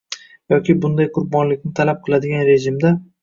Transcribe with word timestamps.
yoki 0.53 0.75
bunday 0.85 1.09
qurbonlikni 1.17 1.73
talab 1.81 2.01
qiladigan 2.09 2.45
rejimda 2.51 2.95